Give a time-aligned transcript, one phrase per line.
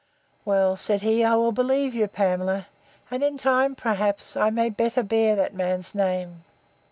[0.45, 2.65] Well, said he, I will believe you, Pamela;
[3.11, 6.43] and in time, perhaps, I may better bear that man's name.